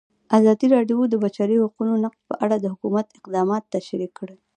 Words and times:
ازادي 0.37 0.67
راډیو 0.75 0.97
د 1.07 1.11
د 1.13 1.15
بشري 1.23 1.55
حقونو 1.63 1.93
نقض 2.03 2.19
په 2.29 2.35
اړه 2.45 2.55
د 2.59 2.65
حکومت 2.73 3.07
اقدامات 3.19 3.63
تشریح 3.75 4.11
کړي. 4.19 4.37